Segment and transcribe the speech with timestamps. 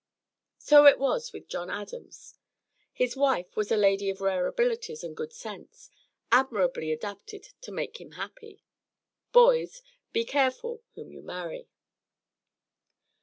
[0.57, 2.33] So it was with John Adams;
[2.91, 5.91] his wife was a lady of rare abilities and good sense,
[6.31, 8.63] admirably adapted to make him happy.
[9.31, 11.69] Boys, be careful whom you marry!